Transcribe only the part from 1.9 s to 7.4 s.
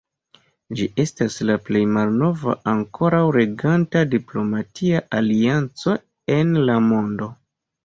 malnova ankoraŭ reganta diplomatia alianco en la mondo.